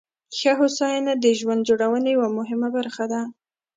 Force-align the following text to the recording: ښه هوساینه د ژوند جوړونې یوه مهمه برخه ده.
ښه 0.37 0.51
هوساینه 0.59 1.13
د 1.17 1.25
ژوند 1.39 1.65
جوړونې 1.69 2.09
یوه 2.15 2.29
مهمه 2.37 2.69
برخه 2.77 3.05
ده. 3.11 3.21